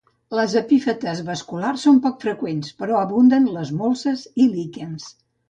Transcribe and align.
Les 0.35 0.53
Epífites 0.59 1.19
vasculars 1.27 1.83
són 1.87 1.99
poc 2.05 2.17
freqüents, 2.25 2.73
però 2.81 2.99
abunden 3.01 3.47
les 3.59 3.75
molses 3.83 4.27
i 4.47 4.51
líquens. 4.57 5.09